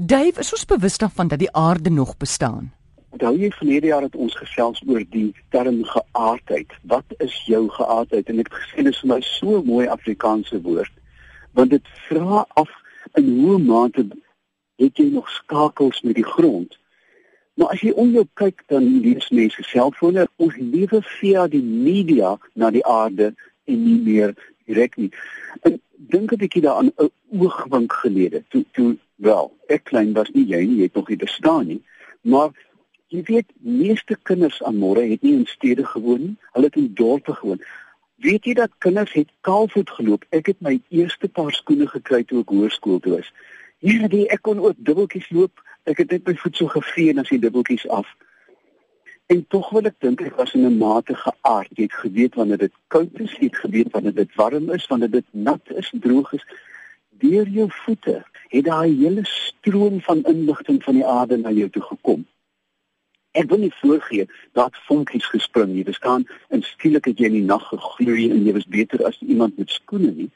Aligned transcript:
Dave, 0.00 0.38
is 0.38 0.52
ons 0.52 0.64
bewus 0.64 0.98
daarvan 0.98 1.28
dat 1.28 1.38
die 1.38 1.52
aarde 1.52 1.90
nog 1.90 2.16
bestaan? 2.16 2.72
Onthou 3.10 3.32
jy 3.34 3.48
verlede 3.50 3.86
jaar 3.86 4.04
het 4.06 4.14
ons 4.14 4.36
gesels 4.38 4.78
oor 4.86 5.02
die 5.10 5.32
term 5.50 5.80
geaardheid. 5.84 6.70
Wat 6.82 7.16
is 7.18 7.34
jou 7.50 7.64
geaardheid? 7.68 8.28
En 8.30 8.38
ek 8.38 8.46
het 8.52 8.60
gesê 8.60 8.84
dit 8.86 8.94
is 8.94 9.00
vir 9.02 9.10
my 9.10 9.18
so 9.26 9.62
mooi 9.66 9.88
Afrikaanse 9.90 10.60
woord 10.62 10.94
want 11.58 11.74
dit 11.74 11.90
vra 12.06 12.44
af 12.62 12.70
in 13.18 13.32
hoe 13.40 13.56
mate 13.58 14.04
het 14.78 15.02
jy 15.02 15.08
nog 15.10 15.26
skakels 15.34 15.98
met 16.06 16.14
die 16.14 16.28
grond? 16.28 16.78
Maar 17.58 17.74
as 17.74 17.82
jy 17.82 17.90
om 17.90 18.14
jou 18.14 18.22
kyk 18.38 18.62
dan 18.70 18.86
lees 19.02 19.26
mense 19.34 19.66
selfone 19.66 20.28
ons 20.38 20.60
lewe 20.62 21.02
via 21.18 21.48
die 21.50 21.64
media 21.64 22.36
na 22.54 22.70
die 22.70 22.86
aarde 22.86 23.32
en 23.66 23.82
nie 23.82 23.98
meer 24.06 24.36
direk 24.70 24.94
nie. 25.02 25.10
En 25.66 25.82
dink 26.14 26.30
'n 26.32 26.42
bietjie 26.46 26.62
daaraan 26.62 26.94
'n 26.94 27.10
oogwink 27.34 27.92
gelede 28.06 28.44
toe 28.54 28.64
toe 28.78 28.94
wel 29.18 29.52
ek 29.68 29.84
klein 29.90 30.14
was 30.16 30.30
nie 30.34 30.46
jy 30.46 30.64
nie 30.66 30.80
jy 30.80 30.90
het 30.90 30.98
nog 30.98 31.08
nie 31.12 31.22
bestaan 31.26 31.66
nie 31.66 31.82
maar 32.22 32.54
jy 33.08 33.22
weet 33.24 33.52
meeste 33.64 34.16
kinders 34.30 34.62
aan 34.62 34.80
môre 34.80 35.04
het 35.10 35.22
nie 35.22 35.34
in 35.34 35.46
stede 35.46 35.84
gewoon 35.84 36.24
nie 36.26 36.36
hulle 36.52 36.66
het 36.66 36.76
in 36.76 36.94
dorpe 36.94 37.34
gewoon. 37.34 37.62
Weet 38.18 38.44
jy 38.44 38.54
dat 38.58 38.70
kinders 38.78 39.12
het 39.12 39.28
kaalvoet 39.40 39.90
geloop? 39.90 40.24
Ek 40.34 40.48
het 40.50 40.60
my 40.60 40.80
eerste 40.90 41.28
paar 41.28 41.52
skoene 41.54 41.86
gekry 41.86 42.24
toe 42.26 42.40
ek 42.42 42.50
hoërskool 42.50 42.98
toe 43.04 43.12
was. 43.18 43.28
Hier 43.78 44.08
die 44.10 44.24
ek 44.34 44.42
kon 44.42 44.58
ook 44.58 44.80
dubbeltjies 44.82 45.28
loop. 45.30 45.62
Ek 45.86 46.02
het 46.02 46.10
net 46.10 46.26
my 46.26 46.34
voet 46.40 46.58
so 46.58 46.72
gevee 46.72 47.12
en 47.12 47.22
as 47.22 47.30
die 47.30 47.38
dubbeltjies 47.38 47.86
af. 47.94 48.10
En 49.30 49.44
tog 49.54 49.70
wil 49.70 49.86
ek 49.86 50.00
dink 50.02 50.24
ek 50.26 50.34
was 50.40 50.54
in 50.58 50.66
'n 50.66 50.78
mate 50.80 51.14
geaard. 51.14 51.70
Jy 51.76 51.86
het 51.86 51.94
geweet 52.02 52.34
wanneer 52.34 52.58
dit 52.58 52.74
koud 52.88 53.20
is, 53.20 53.36
jy 53.38 53.46
het 53.52 53.56
geweet 53.56 53.92
wanneer 53.92 54.14
dit 54.14 54.34
warm 54.34 54.70
is, 54.70 54.86
wanneer 54.86 55.10
dit 55.10 55.28
nat 55.30 55.62
is, 55.76 55.92
droog 56.00 56.32
is. 56.32 56.44
Deur 57.22 57.46
jou 57.46 57.68
voete 57.70 58.24
het 58.48 58.64
daai 58.64 58.90
hele 58.96 59.24
stroom 59.24 60.00
van 60.00 60.24
inligting 60.24 60.82
van 60.84 60.94
die 60.94 61.06
aarde 61.06 61.36
na 61.36 61.50
jou 61.50 61.68
toe 61.70 61.82
gekom. 61.82 62.26
Ek 63.36 63.48
wil 63.48 63.58
nie 63.58 63.74
voorgee 63.80 64.26
dat 64.58 64.76
vonkies 64.88 65.26
gespring 65.30 65.72
nie. 65.74 65.84
Dit 65.84 65.94
staan 65.94 66.26
in 66.48 66.62
skielik 66.62 67.04
het 67.10 67.18
jy 67.18 67.30
in 67.30 67.38
die 67.38 67.46
nag 67.46 67.68
gegloei 67.68 68.30
en 68.30 68.44
jy 68.46 68.52
was 68.56 68.66
beter 68.66 69.04
as 69.06 69.20
iemand 69.20 69.58
met 69.58 69.70
skoene 69.70 70.10
nie. 70.10 70.30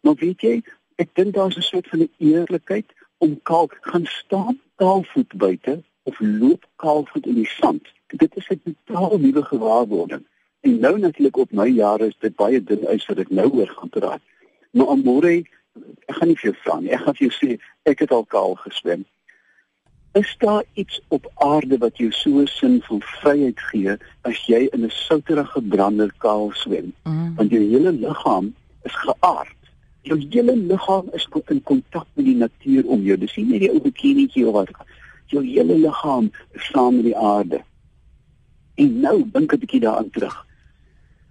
Maar 0.00 0.16
weet 0.22 0.40
jy, 0.46 0.56
ek 0.96 1.14
dink 1.14 1.34
daar's 1.34 1.56
'n 1.56 1.62
soort 1.62 1.88
van 1.88 2.08
eerlikheid 2.18 2.86
om 3.18 3.40
kaal 3.42 3.68
gaan 3.80 4.06
staan 4.06 4.60
kaalvoet 4.76 5.32
buite 5.34 5.82
of 6.02 6.20
loop 6.20 6.64
kaalvoet 6.76 7.26
in 7.26 7.34
die 7.34 7.50
sand 7.60 7.88
dit 8.18 8.36
is 8.36 8.48
'n 8.48 8.76
totaal 8.84 9.18
nuwe 9.18 9.44
gewaarwording. 9.44 10.24
En 10.60 10.78
nou 10.78 10.98
natuurlik 10.98 11.36
op 11.36 11.52
my 11.52 11.68
jare 11.68 12.06
is 12.06 12.16
dit 12.18 12.34
baie 12.34 12.64
dun 12.64 12.86
uit 12.86 13.06
wat 13.06 13.18
ek 13.18 13.30
nou 13.30 13.50
oor 13.50 13.68
gaan 13.68 13.88
praat. 13.88 14.20
Maar 14.70 14.86
amore, 14.86 15.42
ek 16.08 16.16
gaan 16.18 16.28
nie 16.28 16.36
vir 16.40 16.50
jou 16.50 16.58
vra 16.64 16.80
nie. 16.80 16.92
Ek 16.94 17.04
gaan 17.04 17.16
vir 17.18 17.26
jou 17.28 17.34
sê 17.36 17.58
ek 17.90 18.04
het 18.04 18.12
al 18.12 18.26
kaal 18.34 18.56
geswem. 18.64 19.04
Is 20.18 20.30
daar 20.42 20.64
iets 20.74 20.98
op 21.14 21.28
aarde 21.46 21.78
wat 21.78 21.98
jou 22.02 22.10
so 22.10 22.40
'n 22.42 22.46
sin 22.46 22.82
van 22.82 23.02
vryheid 23.02 23.60
gee 23.70 23.96
as 24.22 24.38
jy 24.46 24.68
in 24.72 24.84
'n 24.84 24.90
souterige 24.90 25.60
brander 25.62 26.10
kaal 26.18 26.50
swem? 26.52 26.92
Mm. 27.04 27.34
Want 27.36 27.50
jou 27.50 27.62
hele 27.62 27.92
liggaam 27.92 28.54
is 28.82 28.94
geaard. 28.94 29.56
Jou 30.02 30.18
hele 30.30 30.56
liggaam 30.56 31.08
is 31.12 31.28
in 31.46 31.62
kontak 31.62 32.06
met 32.14 32.24
die 32.24 32.36
natuur 32.36 32.86
om 32.86 33.02
jou. 33.02 33.16
Dis 33.16 33.36
nie 33.36 33.44
net 33.44 33.60
die 33.60 33.70
ou 33.70 33.80
bikinietjie 33.80 34.46
of 34.46 34.52
wat. 34.52 34.70
Jou 35.26 35.44
hele 35.44 35.78
liggaam 35.78 36.32
is 36.52 36.64
saam 36.64 36.94
met 36.96 37.04
die 37.04 37.16
aarde. 37.16 37.60
En 38.74 39.00
nou 39.00 39.30
dink 39.32 39.52
ek 39.52 39.58
'n 39.58 39.60
bietjie 39.60 39.80
daaraan 39.80 40.10
terug. 40.10 40.46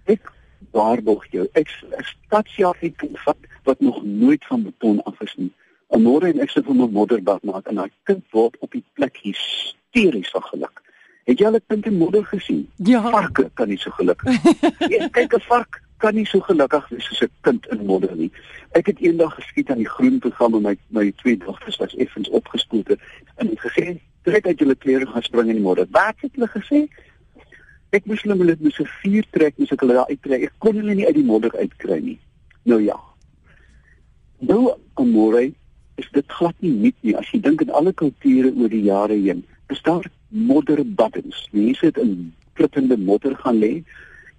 Ek 0.04 0.32
waarborg 0.72 1.26
jou, 1.30 1.48
ek 1.52 1.68
stadsjafie 2.02 2.94
kind 2.96 3.18
wat 3.24 3.36
wat 3.70 3.80
nog 3.80 4.02
nooit 4.04 4.46
van 4.46 4.62
beton 4.62 5.02
af 5.02 5.20
is 5.20 5.34
nie. 5.36 5.52
En 5.94 6.02
môre 6.02 6.30
en 6.30 6.42
ek 6.42 6.52
sit 6.54 6.66
vir 6.66 6.76
my 6.78 6.86
modderbad 6.94 7.42
maak 7.46 7.68
en 7.70 7.78
daai 7.80 7.90
kind 8.08 8.24
word 8.34 8.56
op 8.66 8.74
die 8.74 8.84
plek 8.98 9.18
hysteries 9.22 10.30
van 10.34 10.44
geluk. 10.52 10.82
Het 11.30 11.38
jy 11.38 11.46
al 11.46 11.58
'n 11.58 11.68
kind 11.72 11.86
in 11.86 11.98
modder 11.98 12.24
gesien? 12.24 12.68
Ja. 12.76 13.02
Varke 13.10 13.50
kan 13.54 13.68
nie 13.68 13.78
so 13.78 13.90
gelukkig. 13.90 14.42
Jy 14.90 15.08
kyk 15.18 15.34
'n 15.34 15.46
vark 15.46 15.82
kan 16.00 16.14
nie 16.14 16.26
so 16.26 16.40
gelukkig 16.40 16.88
wees 16.88 17.06
soos 17.06 17.22
'n 17.22 17.32
kind 17.46 17.66
in 17.66 17.84
modder 17.86 18.16
nie. 18.16 18.30
Ek 18.72 18.86
het 18.86 18.98
eendag 18.98 19.34
geskiet 19.34 19.70
aan 19.70 19.82
die 19.82 19.92
groen 19.96 20.18
program 20.18 20.54
en 20.54 20.62
my 20.62 20.76
my 20.88 21.12
twee 21.22 21.36
dogters 21.36 21.76
was 21.76 21.96
effens 21.96 22.30
opgespoel 22.30 22.84
en 23.36 23.46
het 23.46 23.60
gesê, 23.66 23.98
"Trek 24.22 24.46
uit 24.46 24.58
julle 24.58 24.74
klere 24.74 25.06
gaan 25.06 25.22
spring 25.22 25.48
in 25.48 25.58
die 25.58 25.66
modder." 25.68 25.86
Wat 25.90 26.14
het 26.20 26.34
hulle 26.34 26.48
gesê? 26.48 26.88
Ek 27.90 28.04
moes 28.06 28.22
hulle 28.22 28.44
net 28.44 28.60
met 28.60 28.72
so 28.72 28.84
vier 29.02 29.24
trek, 29.30 29.58
moes 29.58 29.72
ek 29.72 29.80
hulle 29.80 29.94
daar 29.94 30.08
uittrek. 30.08 30.42
Ek 30.42 30.52
kon 30.58 30.74
hulle 30.74 30.94
nie 30.94 31.06
uit 31.06 31.14
die 31.14 31.24
modder 31.24 31.56
uitkry 31.56 31.98
nie. 31.98 32.18
Nou 32.62 32.82
ja. 32.82 33.09
Nou 34.40 34.74
amore 34.94 35.52
is 36.00 36.08
dit 36.12 36.32
glad 36.32 36.54
nie 36.64 36.72
nuut 36.72 36.96
nie. 37.04 37.16
As 37.16 37.28
jy 37.32 37.40
dink 37.44 37.62
aan 37.62 37.74
alle 37.76 37.92
kulture 37.92 38.52
oor 38.56 38.72
die 38.72 38.86
jare 38.86 39.16
heen, 39.20 39.44
is 39.68 39.82
daar 39.84 40.06
modderbaddens. 40.28 41.48
Mense 41.52 41.90
het 41.90 41.98
in 42.00 42.32
klippende 42.56 42.96
modder 42.96 43.36
gaan 43.36 43.60
lê. 43.60 43.72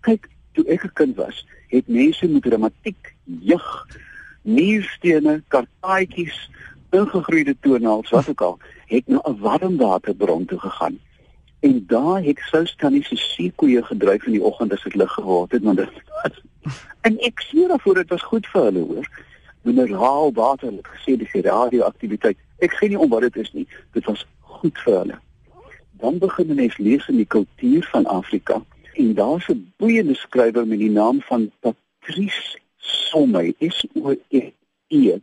Kyk, 0.02 0.28
toe 0.58 0.66
ek 0.68 0.86
'n 0.86 0.94
kind 0.94 1.16
was, 1.16 1.46
het 1.70 1.88
mense 1.88 2.28
met 2.28 2.44
dramatiek 2.44 3.14
jeug, 3.24 3.88
muurstene, 4.42 5.44
kartaatjies, 5.48 6.50
ingegroeide 6.92 7.56
toenaals, 7.62 8.10
wat 8.10 8.30
ook 8.30 8.42
al, 8.42 8.60
het 8.88 9.08
na 9.08 9.22
'n 9.24 9.40
warmwaterbron 9.40 10.46
toe 10.46 10.60
gegaan. 10.60 11.00
En 11.60 11.84
daar 11.88 12.24
het 12.24 12.40
sous 12.40 12.76
tannie 12.76 13.04
se 13.04 13.16
seekoeie 13.16 13.84
gedryf 13.84 14.26
in 14.26 14.32
die 14.32 14.44
oggend 14.44 14.74
as 14.74 14.84
dit 14.84 14.96
lig 14.96 15.14
geword 15.14 15.52
het, 15.52 15.64
want 15.64 15.78
dit 15.78 15.90
En 17.08 17.18
ek 17.20 17.42
sê 17.42 17.68
daarvoor 17.68 17.96
dit 17.96 18.10
was 18.10 18.22
goed 18.22 18.48
vir 18.48 18.64
hulle 18.64 18.80
hoor. 18.80 19.08
Mineraal 19.62 20.34
water, 20.34 20.74
ek 20.74 20.88
gesê 20.96 21.18
dis 21.18 21.34
radioaktiwiteit. 21.46 22.38
Ek 22.60 22.74
sê 22.78 22.90
nie 22.90 23.00
om 23.00 23.10
wat 23.10 23.22
dit 23.22 23.36
is 23.44 23.52
nie. 23.54 23.68
Dit 23.94 24.06
was 24.06 24.26
goed 24.40 24.78
vir 24.86 24.98
hulle. 24.98 25.18
Dan 26.02 26.18
begin 26.18 26.56
mense 26.56 26.82
lees 26.82 27.08
in 27.08 27.18
die 27.22 27.30
kultuur 27.30 27.86
van 27.92 28.06
Afrika 28.06 28.62
en 28.94 29.14
daar's 29.14 29.48
'n 29.50 29.74
boeiende 29.78 30.16
skrywer 30.16 30.68
met 30.68 30.80
die 30.80 30.90
naam 30.90 31.22
van 31.22 31.52
Patrice 31.60 32.58
Somme. 32.78 33.54
Is 33.58 33.86
oor 33.94 34.18
e 34.32 34.52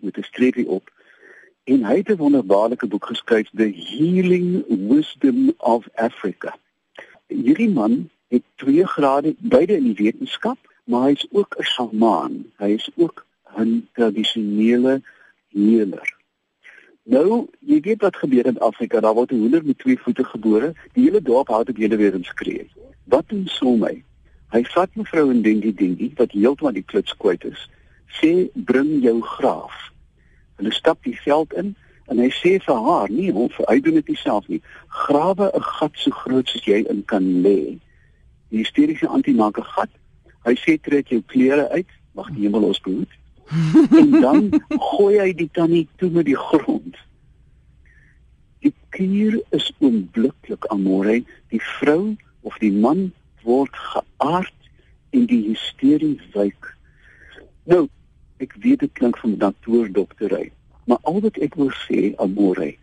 met 0.00 0.16
'n 0.16 0.22
streepie 0.22 0.69
op 0.69 0.91
en 1.65 1.84
hy 1.84 1.97
het 1.97 2.09
'n 2.09 2.16
wonderbaarlike 2.16 2.87
boek 2.87 3.06
geskryf 3.06 3.49
The 3.55 3.70
Healing 3.88 4.65
Wisdom 4.88 5.53
of 5.56 5.88
Africa. 5.94 6.56
Hierdie 7.26 7.70
man 7.70 8.10
het 8.28 8.43
2 8.55 8.87
grade 8.87 9.34
beide 9.38 9.76
in 9.76 9.93
die 9.93 10.05
wetenskap, 10.05 10.59
maar 10.84 11.03
hy 11.03 11.12
is 11.12 11.26
ook 11.31 11.55
'n 11.59 11.62
shamaan. 11.62 12.44
Hy 12.56 12.70
is 12.81 12.91
ook 12.97 13.26
'n 13.59 13.89
tradisionele 13.93 15.03
healer. 15.49 16.17
Nou, 17.09 17.47
jy 17.61 17.81
weet 17.81 18.03
wat 18.05 18.17
gebeur 18.17 18.47
in 18.47 18.59
Afrika, 18.59 19.01
daar 19.01 19.15
word 19.15 19.33
'n 19.33 19.41
hoender 19.41 19.65
met 19.65 19.79
twee 19.79 19.99
voete 19.99 20.25
gebore, 20.25 20.75
die 20.93 21.05
hele 21.05 21.23
dorp 21.23 21.49
hou 21.49 21.61
op 21.61 21.77
hele 21.77 21.97
weer 21.97 22.15
in 22.15 22.25
skree. 22.25 22.69
Wat 23.05 23.29
doen 23.29 23.47
so 23.47 23.77
my? 23.77 24.05
Hy 24.49 24.63
vat 24.65 24.95
mevrou 24.95 25.31
en 25.31 25.43
Dingie 25.43 25.75
Dingie 25.75 26.13
wat 26.17 26.33
heeltemal 26.33 26.73
die 26.73 26.83
kluts 26.83 27.17
kwyt 27.17 27.45
is. 27.45 27.69
Sê 28.21 28.51
bring 28.55 29.03
jou 29.03 29.21
graaf. 29.21 29.93
Hulle 30.57 30.73
stap 30.73 31.03
die 31.05 31.17
veld 31.21 31.53
in 31.53 31.75
en 32.09 32.19
hy 32.19 32.29
sê 32.33 32.55
vir 32.65 32.81
haar, 32.85 33.11
nee, 33.13 33.33
hom 33.33 33.49
vir 33.53 33.67
hy 33.69 33.81
doen 33.81 34.01
dit 34.01 34.17
self 34.17 34.49
nie. 34.49 34.63
Grawe 34.89 35.51
'n 35.55 35.63
gat 35.63 35.93
so 35.95 36.11
groot 36.11 36.49
soos 36.49 36.65
jy 36.65 36.85
in 36.89 37.05
kan 37.05 37.43
lê. 37.43 37.79
Die 38.51 38.59
hysteriese 38.65 39.09
antie 39.09 39.35
maak 39.35 39.59
'n 39.59 39.65
gat. 39.77 39.91
Hy 40.45 40.55
sê 40.55 40.81
trek 40.81 41.09
jou 41.09 41.23
klere 41.27 41.69
uit, 41.71 41.89
mag 42.15 42.29
die 42.33 42.43
hemel 42.45 42.65
ons 42.65 42.81
behoed. 42.81 43.13
En 44.01 44.11
dan 44.11 44.49
gooi 44.69 45.19
hy 45.19 45.33
die 45.37 45.49
tannie 45.53 45.87
toe 45.97 46.11
met 46.13 46.27
die 46.29 46.37
grond. 46.37 46.97
Die 48.65 48.75
kier 48.95 49.39
is 49.57 49.71
onblikklik 49.79 50.67
amore, 50.75 51.23
die 51.53 51.63
vrou 51.79 52.17
of 52.47 52.59
die 52.63 52.73
man 52.73 53.09
word 53.47 53.77
geaard 53.93 54.55
en 55.17 55.29
die 55.31 55.43
hysterie 55.49 56.19
wyk. 56.35 56.73
Nou, 57.69 57.87
ek 58.43 58.55
weet 58.63 58.85
dit 58.85 58.93
klink 58.99 59.19
van 59.23 59.39
dokter 59.41 59.89
doktery, 59.93 60.51
maar 60.85 61.01
al 61.09 61.23
wat 61.25 61.41
ek 61.45 61.57
wil 61.61 61.73
sê 61.87 62.13
amore, 62.23 62.75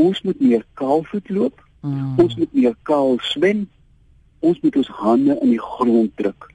ons 0.00 0.22
moet 0.26 0.40
meer 0.40 0.64
kaalvoet 0.80 1.28
loop. 1.30 1.62
Mm. 1.80 2.18
Ons 2.20 2.36
moet 2.36 2.52
meer 2.52 2.74
kaal 2.88 3.16
swem. 3.24 3.64
Ons 4.44 4.60
moet 4.60 4.76
ons 4.76 4.90
hande 5.00 5.36
in 5.40 5.54
die 5.54 5.60
grond 5.60 6.12
druk. 6.16 6.48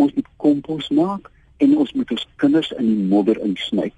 Ons 0.00 0.12
moet 0.16 0.28
kompos 0.40 0.88
maak 0.92 1.30
en 1.58 1.76
ons 1.76 1.92
moet 1.92 2.10
ons 2.10 2.26
kinders 2.36 2.70
in 2.76 2.86
die 2.86 3.08
modder 3.10 3.40
insny. 3.44 3.92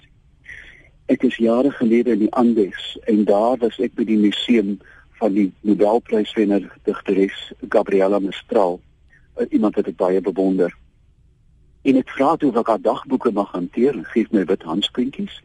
Ek 1.08 1.25
is 1.25 1.37
jare 1.37 1.70
gelede 1.70 2.12
in 2.12 2.26
die 2.26 2.32
Andes 2.32 2.99
en 3.06 3.25
daar 3.25 3.56
was 3.58 3.78
ek 3.78 3.94
by 3.94 4.05
die 4.05 4.20
museum 4.20 4.76
van 5.19 5.32
die 5.34 5.52
Nobelpryswenner 5.66 6.69
digteres 6.84 7.52
Gabriela 7.69 8.19
Mistral, 8.19 8.81
iemand 9.50 9.75
wat 9.78 9.88
ek 9.88 9.96
baie 9.96 10.20
bewonder 10.20 10.75
en 11.88 11.99
ek 12.00 12.10
vra 12.16 12.34
toe 12.37 12.50
of 12.50 12.58
ek 12.60 12.72
haar 12.72 12.82
dagboeke 12.84 13.32
mag 13.34 13.52
hanteer 13.55 13.96
en 13.96 14.06
gee 14.12 14.26
my 14.34 14.44
wit 14.49 14.64
handskoentjies. 14.66 15.38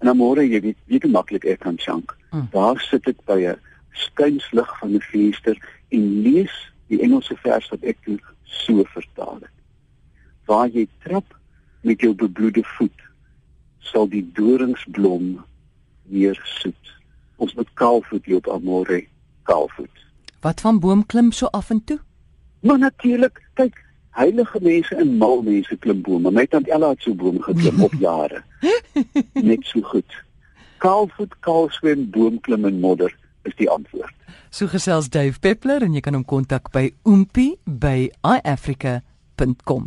En 0.00 0.10
dan 0.10 0.18
môre 0.20 0.44
jy 0.44 0.60
weet, 0.64 0.78
weet 0.90 1.06
hoe 1.06 1.12
maklik 1.12 1.46
ek 1.48 1.62
kan 1.64 1.78
sjank. 1.82 2.14
Hmm. 2.30 2.48
Daar 2.52 2.80
sit 2.80 3.08
ek 3.08 3.20
by 3.28 3.38
'n 3.52 3.60
skuinslig 3.92 4.70
van 4.80 4.94
'n 4.94 5.04
venster 5.10 5.56
en 5.90 6.22
lees 6.22 6.54
die 6.88 7.00
Engelse 7.02 7.36
vers 7.36 7.68
wat 7.68 7.82
ek 7.82 7.98
toe 8.04 8.18
so 8.44 8.84
vertaal 8.84 9.38
het. 9.40 9.55
Waar 10.46 10.68
jy 10.68 10.86
trap 11.04 11.36
met 11.86 12.00
jou 12.00 12.14
bebloede 12.14 12.64
voet, 12.76 13.06
sal 13.78 14.08
die 14.10 14.24
doringsblom 14.34 15.36
weer 16.10 16.38
soet 16.58 16.86
ons 17.36 17.54
moet 17.54 17.68
kaalvoet 17.74 18.26
loop 18.26 18.48
amore 18.48 19.02
kaalvoet. 19.48 20.04
Wat 20.40 20.60
van 20.60 20.78
boomklim 20.80 21.32
so 21.32 21.46
af 21.46 21.70
en 21.70 21.84
toe? 21.84 21.98
Maar 22.60 22.78
natuurlik, 22.78 23.42
kyk, 23.54 23.76
heilige 24.16 24.58
mense 24.62 24.96
en 24.96 25.16
mal 25.16 25.42
mense 25.42 25.76
klim 25.76 26.00
bome. 26.02 26.30
My 26.30 26.46
tant 26.46 26.68
Ella 26.68 26.94
het 26.94 27.04
so 27.04 27.14
boom 27.14 27.40
geklim 27.42 27.82
op 27.84 27.94
jare. 28.00 28.42
Net 29.50 29.64
so 29.68 29.82
goed. 29.92 30.22
Kaalvoet, 30.78 31.36
kaalswem, 31.40 32.08
boomklim 32.10 32.64
en 32.64 32.80
modder 32.80 33.12
is 33.48 33.56
die 33.60 33.68
antwoord. 33.70 34.12
So 34.50 34.68
gesels 34.72 35.10
Dave 35.12 35.40
Peppler 35.40 35.84
en 35.84 35.94
jy 35.96 36.02
kan 36.04 36.16
hom 36.16 36.24
kontak 36.24 36.72
by 36.72 36.88
oompie 37.04 37.56
by 37.64 38.08
iafrica.com. 38.24 39.86